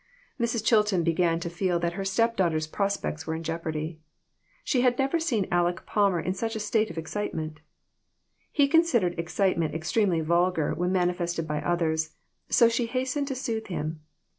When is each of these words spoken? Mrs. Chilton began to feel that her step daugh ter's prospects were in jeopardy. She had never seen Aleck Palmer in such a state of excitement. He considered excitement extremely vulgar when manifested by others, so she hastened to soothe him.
Mrs. 0.39 0.65
Chilton 0.65 1.03
began 1.03 1.39
to 1.41 1.47
feel 1.47 1.77
that 1.77 1.93
her 1.93 2.03
step 2.03 2.35
daugh 2.35 2.49
ter's 2.49 2.65
prospects 2.65 3.27
were 3.27 3.35
in 3.35 3.43
jeopardy. 3.43 3.99
She 4.63 4.81
had 4.81 4.97
never 4.97 5.19
seen 5.19 5.45
Aleck 5.51 5.85
Palmer 5.85 6.19
in 6.19 6.33
such 6.33 6.55
a 6.55 6.59
state 6.59 6.89
of 6.89 6.97
excitement. 6.97 7.59
He 8.51 8.67
considered 8.67 9.13
excitement 9.19 9.75
extremely 9.75 10.21
vulgar 10.21 10.73
when 10.73 10.91
manifested 10.91 11.47
by 11.47 11.61
others, 11.61 12.15
so 12.49 12.67
she 12.67 12.87
hastened 12.87 13.27
to 13.27 13.35
soothe 13.35 13.67
him. 13.67 14.01